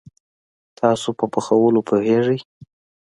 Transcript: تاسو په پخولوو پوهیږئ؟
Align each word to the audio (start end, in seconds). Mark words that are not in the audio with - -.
تاسو 0.79 1.09
په 1.19 1.25
پخولوو 1.33 1.85
پوهیږئ؟ 1.87 2.39